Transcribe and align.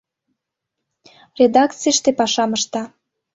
«Редакцийыште 1.39 2.09
пашам 2.19 2.51
ышта...» 2.57 2.83